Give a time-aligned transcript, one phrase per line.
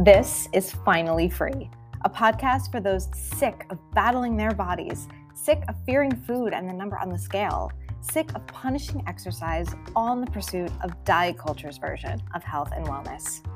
[0.00, 1.70] This is Finally Free,
[2.04, 6.72] a podcast for those sick of battling their bodies, sick of fearing food and the
[6.72, 7.70] number on the scale,
[8.00, 12.84] sick of punishing exercise, all in the pursuit of diet culture's version of health and
[12.86, 13.46] wellness.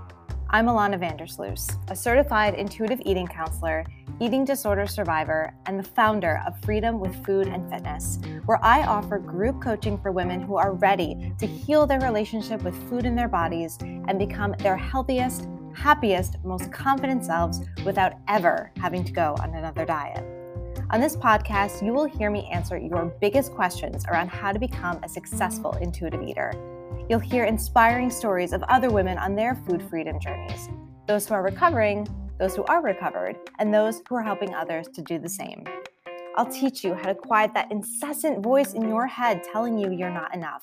[0.50, 3.84] I'm Alana Vandersloos, a certified intuitive eating counselor,
[4.20, 9.18] eating disorder survivor, and the founder of Freedom with Food and Fitness, where I offer
[9.18, 13.28] group coaching for women who are ready to heal their relationship with food in their
[13.28, 19.54] bodies and become their healthiest, happiest, most confident selves without ever having to go on
[19.54, 20.24] another diet.
[20.90, 24.98] On this podcast, you will hear me answer your biggest questions around how to become
[25.02, 26.52] a successful intuitive eater
[27.08, 30.68] You'll hear inspiring stories of other women on their food freedom journeys
[31.06, 32.06] those who are recovering,
[32.38, 35.64] those who are recovered, and those who are helping others to do the same.
[36.36, 40.10] I'll teach you how to quiet that incessant voice in your head telling you you're
[40.10, 40.62] not enough,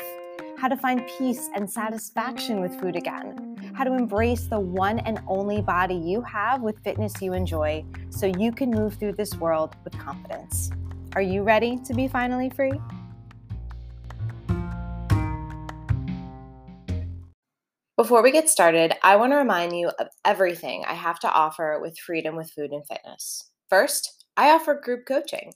[0.57, 5.19] how to find peace and satisfaction with food again, how to embrace the one and
[5.27, 9.75] only body you have with fitness you enjoy so you can move through this world
[9.83, 10.71] with confidence.
[11.13, 12.79] Are you ready to be finally free?
[17.97, 21.79] Before we get started, I want to remind you of everything I have to offer
[21.81, 23.49] with Freedom with Food and Fitness.
[23.69, 25.53] First, I offer group coaching.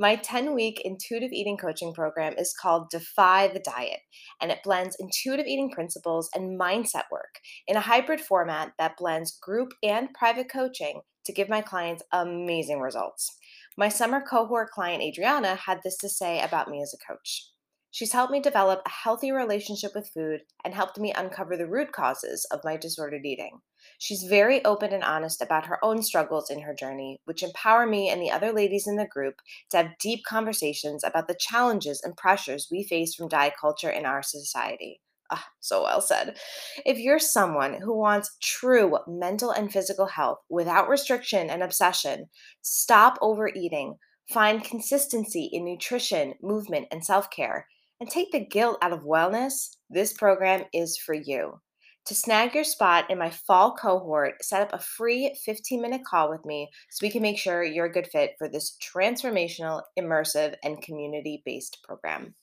[0.00, 4.00] My 10 week intuitive eating coaching program is called Defy the Diet,
[4.40, 9.38] and it blends intuitive eating principles and mindset work in a hybrid format that blends
[9.42, 13.36] group and private coaching to give my clients amazing results.
[13.76, 17.50] My summer cohort client, Adriana, had this to say about me as a coach.
[17.92, 21.92] She's helped me develop a healthy relationship with food and helped me uncover the root
[21.92, 23.62] causes of my disordered eating.
[23.98, 28.08] She's very open and honest about her own struggles in her journey, which empower me
[28.08, 32.16] and the other ladies in the group to have deep conversations about the challenges and
[32.16, 35.00] pressures we face from diet culture in our society.
[35.30, 36.38] Ah, so well said.
[36.84, 42.30] If you're someone who wants true mental and physical health without restriction and obsession,
[42.62, 43.98] stop overeating,
[44.28, 47.66] find consistency in nutrition, movement, and self care
[48.00, 51.60] and take the guilt out of wellness, this program is for you.
[52.06, 56.30] To snag your spot in my fall cohort, set up a free 15 minute call
[56.30, 60.54] with me so we can make sure you're a good fit for this transformational, immersive,
[60.64, 62.34] and community based program.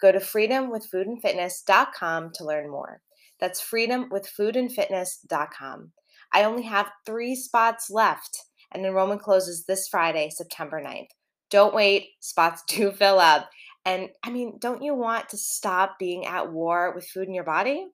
[0.00, 3.00] Go to freedomwithfoodandfitness.com to learn more.
[3.40, 5.92] That's freedomwithfoodandfitness.com.
[6.32, 11.08] I only have three spots left, and enrollment closes this Friday, September 9th.
[11.50, 13.50] Don't wait, spots do fill up.
[13.84, 17.44] And I mean, don't you want to stop being at war with food in your
[17.44, 17.86] body?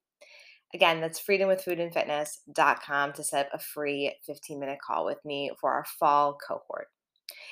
[0.75, 5.85] Again, that's freedomwithfoodandfitness.com to set up a free 15 minute call with me for our
[6.01, 6.89] fall cohort.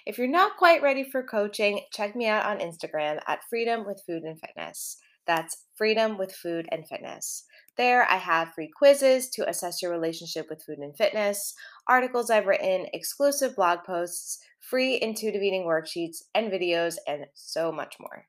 [0.04, 4.02] If you're not quite ready for coaching, check me out on Instagram at Freedom with
[4.06, 4.98] Food and Fitness.
[5.26, 7.44] That's Freedom with Food and Fitness.
[7.76, 11.54] There, I have free quizzes to assess your relationship with food and fitness,
[11.88, 17.96] articles I've written, exclusive blog posts, free intuitive eating worksheets and videos, and so much
[17.98, 18.26] more.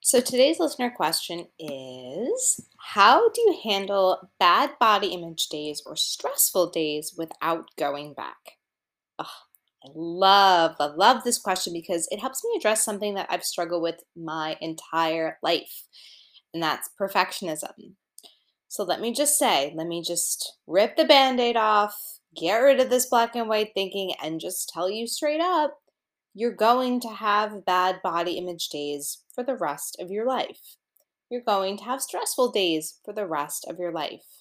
[0.00, 6.70] So today's listener question is How do you handle bad body image days or stressful
[6.70, 8.58] days without going back?
[9.18, 9.26] Oh,
[9.84, 13.82] I love, I love this question because it helps me address something that I've struggled
[13.82, 15.84] with my entire life,
[16.58, 17.92] and that's perfectionism.
[18.66, 21.94] So let me just say, let me just rip the band aid off,
[22.36, 25.78] get rid of this black and white thinking, and just tell you straight up
[26.34, 30.76] you're going to have bad body image days for the rest of your life.
[31.30, 34.37] You're going to have stressful days for the rest of your life.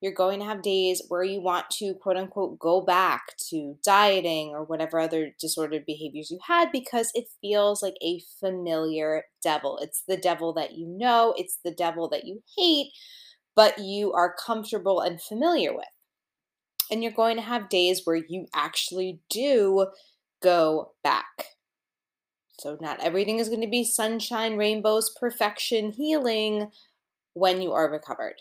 [0.00, 4.50] You're going to have days where you want to, quote unquote, go back to dieting
[4.50, 9.78] or whatever other disordered behaviors you had because it feels like a familiar devil.
[9.80, 12.92] It's the devil that you know, it's the devil that you hate,
[13.54, 15.86] but you are comfortable and familiar with.
[16.90, 19.86] And you're going to have days where you actually do
[20.42, 21.56] go back.
[22.60, 26.70] So, not everything is going to be sunshine, rainbows, perfection, healing
[27.34, 28.36] when you are recovered.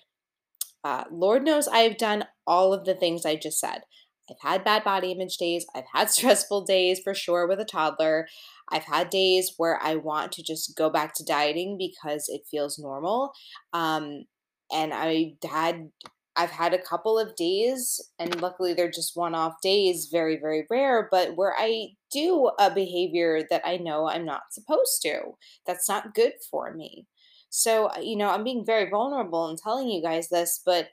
[0.86, 3.82] Uh, Lord knows I've done all of the things I just said.
[4.30, 5.66] I've had bad body image days.
[5.76, 8.28] I've had stressful days for sure with a toddler.
[8.72, 12.78] I've had days where I want to just go back to dieting because it feels
[12.78, 13.34] normal.
[13.74, 14.26] Um,
[14.72, 15.90] and I had
[16.38, 20.68] I've had a couple of days, and luckily they're just one off days, very, very
[20.70, 25.38] rare, but where I do a behavior that I know I'm not supposed to.
[25.66, 27.08] That's not good for me.
[27.50, 30.90] So, uh, you know, I'm being very vulnerable and telling you guys this, but,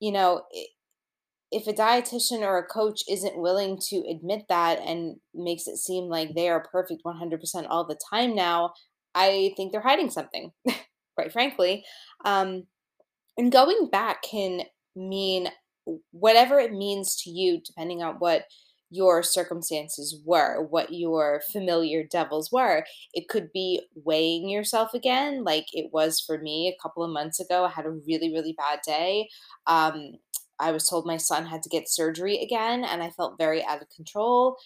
[0.00, 0.42] you know,
[1.52, 6.04] if a dietitian or a coach isn't willing to admit that and makes it seem
[6.04, 8.72] like they are perfect 100% all the time now,
[9.14, 10.50] I think they're hiding something,
[11.14, 11.84] quite frankly.
[12.24, 12.64] Um,
[13.36, 14.62] and going back can
[14.96, 15.48] mean
[16.10, 18.44] whatever it means to you, depending on what
[18.92, 22.84] your circumstances were, what your familiar devils were.
[23.14, 27.40] It could be weighing yourself again, like it was for me a couple of months
[27.40, 27.64] ago.
[27.64, 29.28] I had a really, really bad day.
[29.66, 30.12] Um,
[30.58, 33.82] I was told my son had to get surgery again, and I felt very out
[33.82, 34.56] of control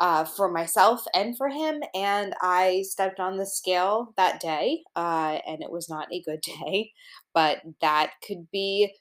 [0.00, 1.82] uh, for myself and for him.
[1.94, 6.40] And I stepped on the scale that day, uh, and it was not a good
[6.42, 6.92] day,
[7.34, 8.92] but that could be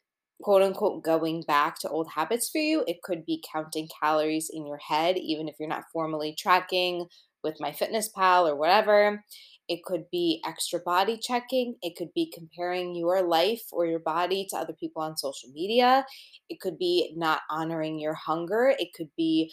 [0.46, 2.84] quote unquote going back to old habits for you.
[2.88, 7.08] It could be counting calories in your head, even if you're not formally tracking
[7.44, 9.24] with MyFitnessPal or whatever.
[9.68, 11.78] It could be extra body checking.
[11.82, 16.06] It could be comparing your life or your body to other people on social media.
[16.48, 18.72] It could be not honoring your hunger.
[18.78, 19.52] It could be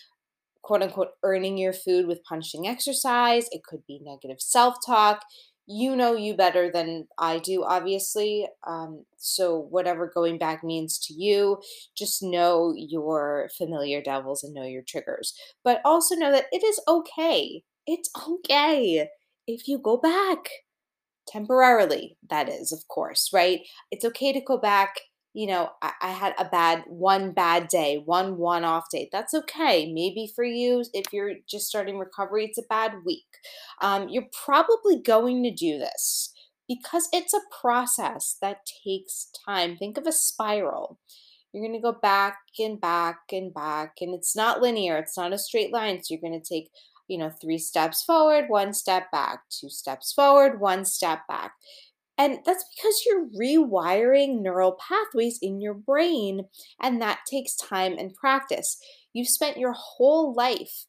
[0.60, 3.48] quote unquote earning your food with punishing exercise.
[3.50, 5.24] It could be negative self talk
[5.66, 8.48] you know you better than I do, obviously.
[8.66, 11.58] Um, so, whatever going back means to you,
[11.96, 15.34] just know your familiar devils and know your triggers.
[15.64, 17.62] But also know that it is okay.
[17.86, 19.08] It's okay
[19.46, 20.48] if you go back
[21.26, 23.60] temporarily, that is, of course, right?
[23.90, 24.96] It's okay to go back
[25.34, 29.08] you know, I, I, had a bad one bad day, one one off day.
[29.10, 29.90] That's okay.
[29.92, 33.24] Maybe for you, if you're just starting recovery, it's a bad week.
[33.80, 36.34] Um, you're probably going to do this
[36.68, 39.76] because it's a process that takes time.
[39.76, 40.98] Think of a spiral.
[41.52, 45.34] You're going to go back and back and back, and it's not linear, it's not
[45.34, 46.02] a straight line.
[46.02, 46.70] So you're going to take
[47.12, 51.52] you know, three steps forward, one step back, two steps forward, one step back.
[52.22, 56.42] And that's because you're rewiring neural pathways in your brain,
[56.80, 58.78] and that takes time and practice.
[59.12, 60.86] You've spent your whole life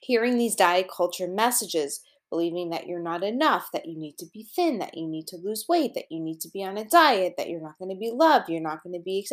[0.00, 2.00] hearing these diet culture messages,
[2.30, 5.36] believing that you're not enough, that you need to be thin, that you need to
[5.36, 7.98] lose weight, that you need to be on a diet, that you're not going to
[7.98, 9.26] be loved, you're not going to be.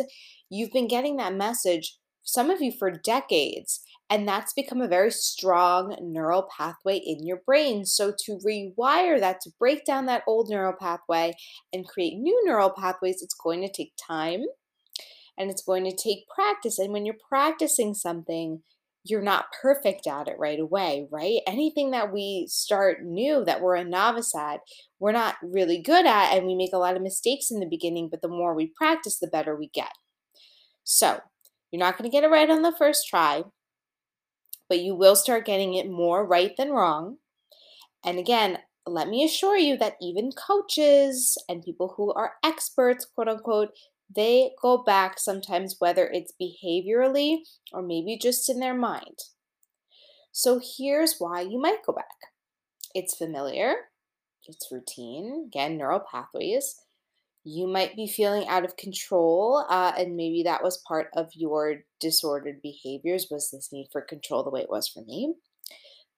[0.50, 3.84] You've been getting that message, some of you for decades.
[4.10, 7.86] And that's become a very strong neural pathway in your brain.
[7.86, 11.34] So, to rewire that, to break down that old neural pathway
[11.72, 14.42] and create new neural pathways, it's going to take time
[15.38, 16.78] and it's going to take practice.
[16.78, 18.62] And when you're practicing something,
[19.04, 21.40] you're not perfect at it right away, right?
[21.46, 24.60] Anything that we start new that we're a novice at,
[24.98, 28.08] we're not really good at, and we make a lot of mistakes in the beginning,
[28.10, 29.92] but the more we practice, the better we get.
[30.84, 31.20] So,
[31.70, 33.42] you're not going to get it right on the first try,
[34.74, 37.18] but you will start getting it more right than wrong.
[38.04, 43.28] And again, let me assure you that even coaches and people who are experts, quote
[43.28, 43.68] unquote,
[44.12, 47.36] they go back sometimes, whether it's behaviorally
[47.72, 49.16] or maybe just in their mind.
[50.32, 52.06] So here's why you might go back
[52.96, 53.74] it's familiar,
[54.44, 56.74] it's routine, again, neural pathways
[57.44, 61.82] you might be feeling out of control uh, and maybe that was part of your
[62.00, 65.34] disordered behaviors was this need for control the way it was for me.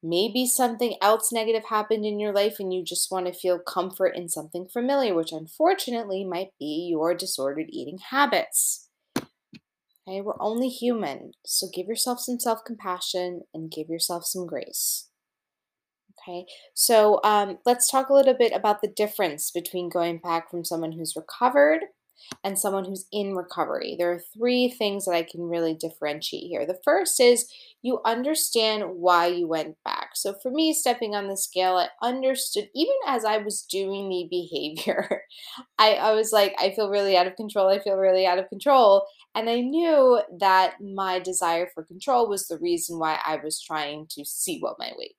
[0.03, 4.17] Maybe something else negative happened in your life and you just want to feel comfort
[4.17, 8.89] in something familiar which unfortunately might be your disordered eating habits.
[10.09, 15.09] Okay we're only human so give yourself some self-compassion and give yourself some grace
[16.27, 20.65] Okay, so um, let's talk a little bit about the difference between going back from
[20.65, 21.83] someone who's recovered
[22.43, 23.95] and someone who's in recovery.
[23.97, 26.67] There are three things that I can really differentiate here.
[26.67, 27.49] The first is
[27.83, 30.11] you understand why you went back.
[30.15, 34.27] So for me, stepping on the scale, I understood, even as I was doing the
[34.31, 35.23] behavior,
[35.79, 37.69] I, I was like, I feel really out of control.
[37.69, 39.07] I feel really out of control.
[39.37, 44.09] And I knew that my desire for control was the reason why I was trying
[44.11, 45.15] to see what my weight.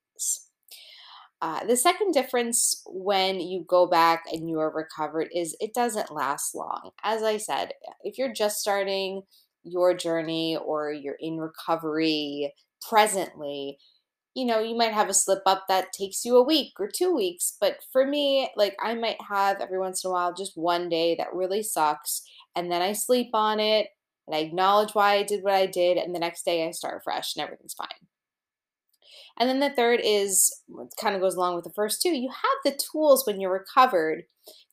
[1.41, 6.12] Uh, the second difference when you go back and you are recovered is it doesn't
[6.12, 6.89] last long.
[7.03, 9.22] As I said, if you're just starting
[9.63, 12.53] your journey or you're in recovery
[12.89, 13.77] presently,
[14.34, 17.13] you know, you might have a slip up that takes you a week or two
[17.13, 17.56] weeks.
[17.60, 21.15] But for me, like I might have every once in a while just one day
[21.15, 22.24] that really sucks.
[22.56, 23.88] And then I sleep on it
[24.27, 25.98] and I acknowledge why I did what I did.
[25.98, 27.88] And the next day I start fresh and everything's fine.
[29.39, 30.62] And then the third is
[31.00, 32.09] kind of goes along with the first two.
[32.09, 34.24] You have the tools when you're recovered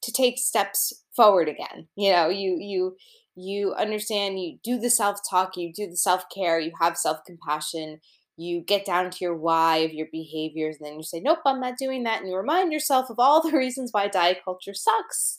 [0.03, 1.89] to take steps forward again.
[1.97, 2.97] You know, you you
[3.37, 7.99] you understand, you do the self-talk, you do the self-care, you have self-compassion,
[8.37, 11.61] you get down to your why of your behaviors, and then you say, Nope, I'm
[11.61, 12.21] not doing that.
[12.21, 15.39] And you remind yourself of all the reasons why diet culture sucks,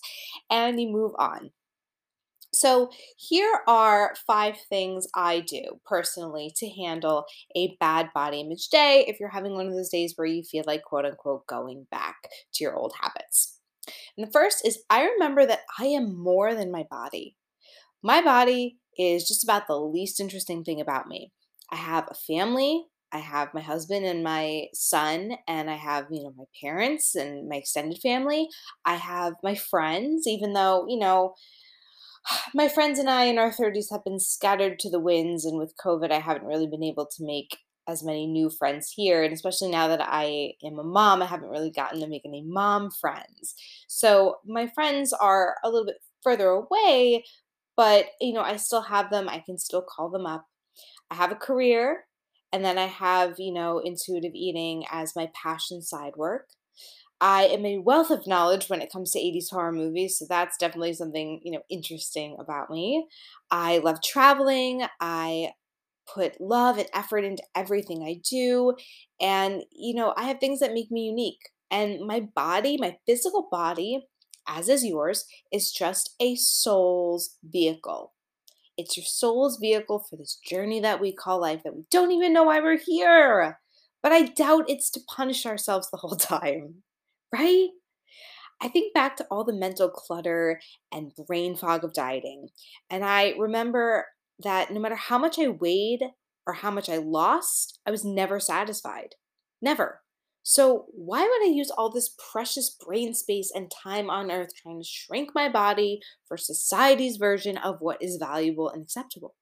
[0.50, 1.52] and you move on.
[2.56, 9.06] So, here are five things I do personally to handle a bad body image day
[9.08, 12.16] if you're having one of those days where you feel like, quote unquote, going back
[12.54, 13.60] to your old habits.
[14.18, 17.38] And the first is I remember that I am more than my body.
[18.04, 21.32] My body is just about the least interesting thing about me.
[21.72, 26.24] I have a family, I have my husband and my son, and I have, you
[26.24, 28.48] know, my parents and my extended family.
[28.86, 31.34] I have my friends, even though, you know,
[32.54, 35.76] my friends and I in our 30s have been scattered to the winds, and with
[35.84, 39.24] COVID, I haven't really been able to make as many new friends here.
[39.24, 42.44] And especially now that I am a mom, I haven't really gotten to make any
[42.44, 43.54] mom friends.
[43.88, 47.24] So my friends are a little bit further away,
[47.78, 49.30] but you know, I still have them.
[49.30, 50.46] I can still call them up.
[51.12, 52.06] I have a career,
[52.52, 56.48] and then I have, you know, intuitive eating as my passion side work.
[57.26, 60.58] I am a wealth of knowledge when it comes to 80s horror movies, so that's
[60.58, 63.08] definitely something, you know, interesting about me.
[63.50, 64.86] I love traveling.
[65.02, 65.54] I
[66.14, 68.76] put love and effort into everything I do,
[69.20, 71.50] and you know, I have things that make me unique.
[71.72, 74.06] And my body, my physical body,
[74.48, 78.14] as is yours, is just a soul's vehicle.
[78.78, 82.34] It's your soul's vehicle for this journey that we call life that we don't even
[82.34, 83.60] know why we're here.
[84.04, 86.84] But I doubt it's to punish ourselves the whole time
[87.36, 87.70] right?
[88.62, 90.62] I think back to all the mental clutter
[90.92, 92.50] and brain fog of dieting.
[92.90, 94.06] And I remember
[94.40, 96.02] that no matter how much I weighed
[96.48, 99.16] or how much I lost, I was never satisfied.
[99.62, 100.02] Never.
[100.48, 104.80] So, why would I use all this precious brain space and time on earth trying
[104.80, 109.34] to shrink my body for society's version of what is valuable and acceptable?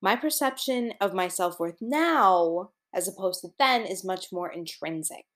[0.00, 5.26] My perception of my self worth now, as opposed to then, is much more intrinsic.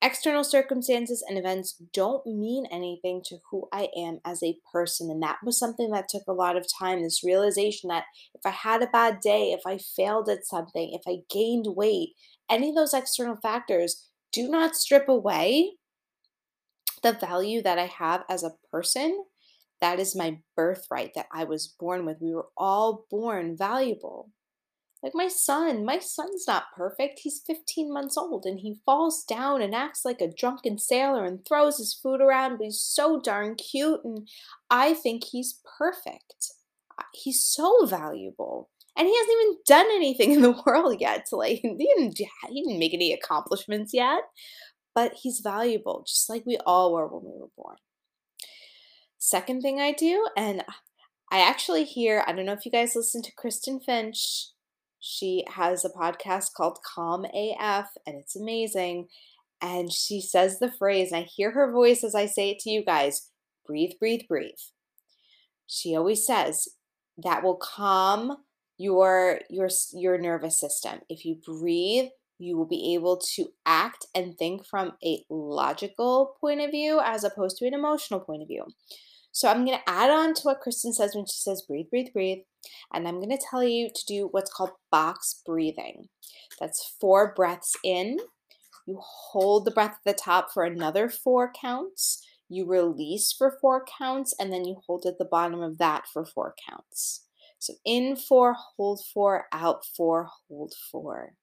[0.00, 5.10] External circumstances and events don't mean anything to who I am as a person.
[5.10, 7.02] And that was something that took a lot of time.
[7.02, 11.02] This realization that if I had a bad day, if I failed at something, if
[11.06, 12.10] I gained weight,
[12.48, 15.72] any of those external factors do not strip away
[17.02, 19.24] the value that I have as a person.
[19.80, 22.18] That is my birthright that I was born with.
[22.20, 24.30] We were all born valuable.
[25.02, 27.20] Like my son, my son's not perfect.
[27.22, 31.44] He's 15 months old and he falls down and acts like a drunken sailor and
[31.44, 34.28] throws his food around, but he's so darn cute and
[34.70, 36.52] I think he's perfect.
[37.14, 38.70] He's so valuable.
[38.96, 42.62] And he hasn't even done anything in the world yet to like he didn't, he
[42.62, 44.22] didn't make any accomplishments yet,
[44.96, 47.76] but he's valuable just like we all were when we were born.
[49.18, 50.64] Second thing I do and
[51.30, 54.48] I actually hear, I don't know if you guys listen to Kristen Finch
[55.00, 59.08] she has a podcast called Calm AF, and it's amazing.
[59.60, 62.70] And she says the phrase, and I hear her voice as I say it to
[62.70, 63.30] you guys
[63.66, 64.52] breathe, breathe, breathe.
[65.66, 66.68] She always says
[67.18, 68.36] that will calm
[68.78, 71.00] your your your nervous system.
[71.08, 76.60] If you breathe, you will be able to act and think from a logical point
[76.60, 78.64] of view as opposed to an emotional point of view.
[79.32, 82.12] So I'm going to add on to what Kristen says when she says breathe, breathe,
[82.12, 82.38] breathe.
[82.92, 86.08] And I'm going to tell you to do what's called box breathing.
[86.58, 88.18] That's four breaths in.
[88.86, 92.26] You hold the breath at the top for another four counts.
[92.48, 96.24] You release for four counts, and then you hold at the bottom of that for
[96.24, 97.26] four counts.
[97.58, 101.34] So in four, hold four, out four, hold four.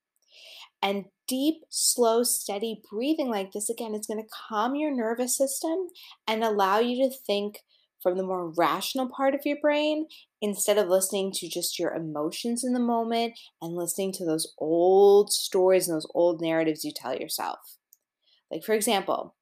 [0.81, 5.87] And deep, slow, steady breathing like this, again, it's going to calm your nervous system
[6.27, 7.59] and allow you to think
[8.05, 10.05] from the more rational part of your brain
[10.39, 13.33] instead of listening to just your emotions in the moment
[13.63, 17.57] and listening to those old stories and those old narratives you tell yourself.
[18.51, 19.33] Like, for example,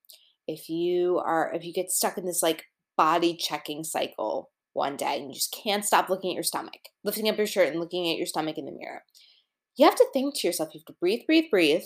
[0.48, 2.64] if you are, if you get stuck in this like
[2.96, 7.28] body checking cycle one day and you just can't stop looking at your stomach, lifting
[7.28, 9.04] up your shirt and looking at your stomach in the mirror,
[9.76, 11.84] you have to think to yourself, you have to breathe, breathe, breathe,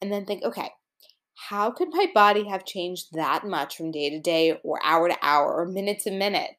[0.00, 0.70] and then think, okay,
[1.38, 5.16] how could my body have changed that much from day to day or hour to
[5.22, 6.50] hour or minute to minute?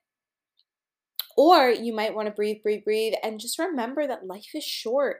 [1.35, 5.17] Or you might want to breathe, breathe, breathe, and just remember that life is short.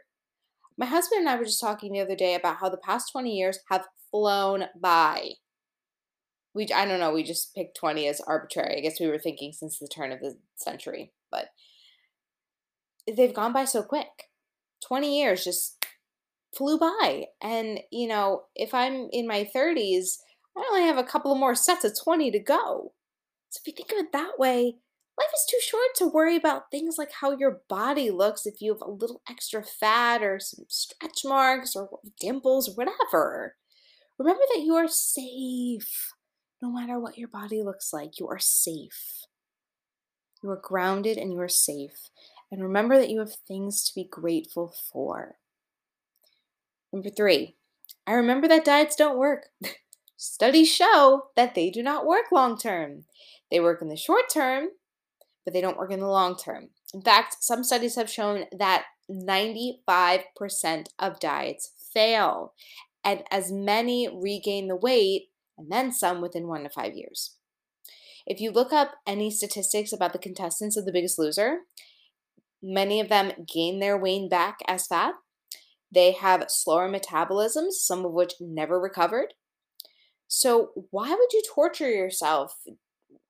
[0.78, 3.36] My husband and I were just talking the other day about how the past 20
[3.36, 5.32] years have flown by.
[6.54, 8.78] We, I don't know, we just picked 20 as arbitrary.
[8.78, 11.50] I guess we were thinking since the turn of the century, but
[13.14, 14.08] they've gone by so quick.
[14.88, 15.79] 20 years just
[16.56, 17.26] flew by.
[17.42, 20.18] And, you know, if I'm in my 30s,
[20.58, 22.94] I only have a couple more sets of 20 to go.
[23.50, 24.76] So if you think of it that way,
[25.18, 28.74] life is too short to worry about things like how your body looks if you
[28.74, 31.90] have a little extra fat or some stretch marks or
[32.20, 33.56] dimples or whatever.
[34.18, 36.12] Remember that you are safe
[36.62, 38.20] no matter what your body looks like.
[38.20, 39.26] You are safe.
[40.44, 42.10] You are grounded and you are safe.
[42.52, 45.36] And remember that you have things to be grateful for.
[46.92, 47.56] Number three,
[48.08, 49.50] I remember that diets don't work.
[50.18, 53.06] Studies show that they do not work long term.
[53.52, 54.70] They work in the short term,
[55.46, 56.70] but they don't work in the long term.
[56.94, 62.54] In fact, some studies have shown that 95% of diets fail,
[63.04, 67.36] and as many regain the weight and then some within one to five years.
[68.26, 71.60] If you look up any statistics about the contestants of The Biggest Loser,
[72.62, 75.16] many of them gain their weight back as fat.
[75.92, 79.34] They have slower metabolisms, some of which never recovered.
[80.28, 82.54] So, why would you torture yourself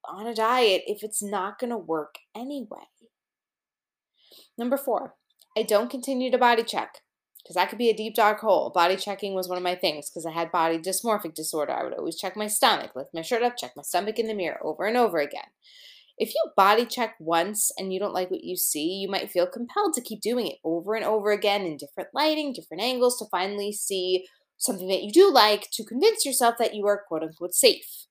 [0.03, 2.87] on a diet if it's not going to work anyway?
[4.57, 5.15] Number four,
[5.57, 6.99] I don't continue to body check
[7.41, 8.69] because that could be a deep dark hole.
[8.69, 11.71] Body checking was one of my things because I had body dysmorphic disorder.
[11.71, 14.33] I would always check my stomach, lift my shirt up, check my stomach in the
[14.33, 15.47] mirror over and over again.
[16.19, 19.47] If you body check once and you don't like what you see, you might feel
[19.47, 23.25] compelled to keep doing it over and over again in different lighting, different angles to
[23.31, 24.25] finally see
[24.57, 28.07] something that you do like to convince yourself that you are quote unquote safe.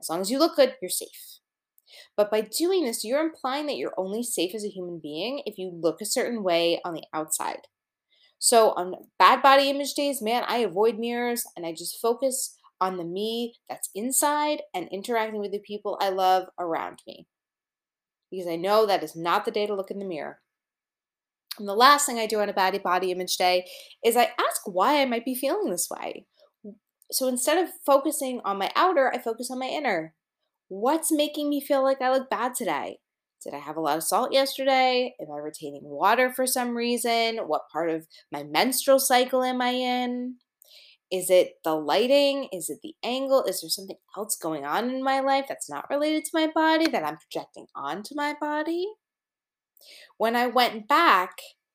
[0.00, 1.38] As long as you look good, you're safe.
[2.16, 5.58] But by doing this, you're implying that you're only safe as a human being if
[5.58, 7.68] you look a certain way on the outside.
[8.38, 12.96] So on bad body image days, man, I avoid mirrors and I just focus on
[12.96, 17.28] the me that's inside and interacting with the people I love around me.
[18.28, 20.40] Because I know that is not the day to look in the mirror.
[21.60, 23.66] And the last thing I do on a bad body image day
[24.04, 26.26] is I ask why I might be feeling this way.
[27.12, 30.14] So instead of focusing on my outer, I focus on my inner.
[30.66, 32.98] What's making me feel like I look bad today?
[33.44, 35.14] Did I have a lot of salt yesterday?
[35.20, 37.36] Am I retaining water for some reason?
[37.46, 40.36] What part of my menstrual cycle am I in?
[41.12, 42.48] Is it the lighting?
[42.52, 43.44] Is it the angle?
[43.44, 46.88] Is there something else going on in my life that's not related to my body
[46.88, 48.86] that I'm projecting onto my body?
[50.16, 51.32] When I went back,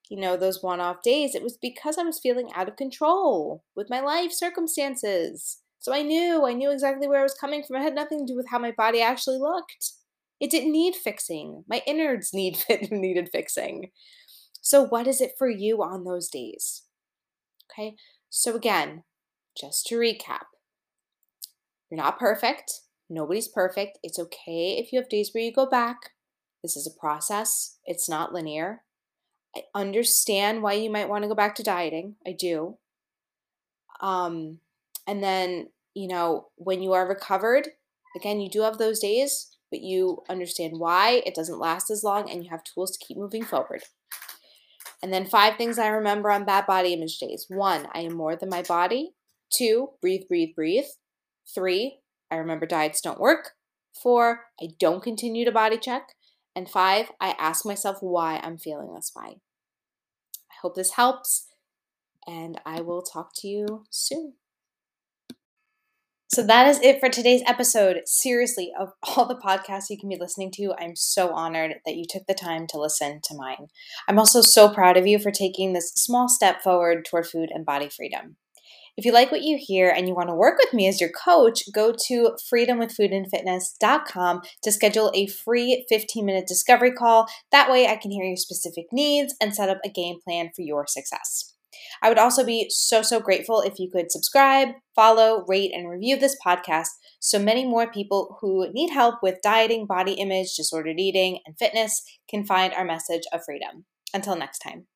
[0.10, 3.64] you know, those one off days, it was because I was feeling out of control
[3.76, 5.60] with my life circumstances.
[5.78, 7.76] So I knew, I knew exactly where I was coming from.
[7.76, 9.92] It had nothing to do with how my body actually looked.
[10.40, 11.64] It didn't need fixing.
[11.68, 12.58] My innards need
[12.90, 13.92] needed fixing.
[14.62, 16.84] So what is it for you on those days?
[17.72, 17.96] Okay.
[18.30, 19.04] So again,
[19.60, 20.46] just to recap,
[21.90, 22.82] you're not perfect.
[23.10, 24.00] Nobody's perfect.
[24.04, 26.12] It's okay if you have days where you go back.
[26.64, 28.84] This is a process, it's not linear.
[29.56, 32.16] I understand why you might want to go back to dieting.
[32.26, 32.78] I do.
[34.02, 34.60] Um,
[35.08, 37.70] and then, you know, when you are recovered,
[38.16, 42.30] again, you do have those days, but you understand why it doesn't last as long
[42.30, 43.84] and you have tools to keep moving forward.
[45.02, 47.46] And then five things I remember on bad body image days.
[47.50, 49.14] One, I am more than my body.
[49.52, 50.86] Two, breathe, breathe, breathe.
[51.54, 53.52] Three, I remember diets don't work.
[54.02, 56.14] Four, I don't continue to body check.
[56.56, 59.40] And five, I ask myself why I'm feeling this way.
[60.52, 61.48] I hope this helps,
[62.26, 64.34] and I will talk to you soon.
[66.30, 68.02] So that is it for today's episode.
[68.06, 72.06] Seriously, of all the podcasts you can be listening to, I'm so honored that you
[72.08, 73.68] took the time to listen to mine.
[74.08, 77.66] I'm also so proud of you for taking this small step forward toward food and
[77.66, 78.36] body freedom.
[78.98, 81.12] If you like what you hear and you want to work with me as your
[81.12, 87.28] coach, go to freedomwithfoodandfitness.com to schedule a free 15 minute discovery call.
[87.52, 90.64] That way, I can hear your specific needs and set up a game plan for
[90.64, 91.54] your success.
[92.02, 96.18] I would also be so, so grateful if you could subscribe, follow, rate, and review
[96.18, 96.88] this podcast
[97.20, 102.04] so many more people who need help with dieting, body image, disordered eating, and fitness
[102.30, 103.86] can find our message of freedom.
[104.14, 104.88] Until next time.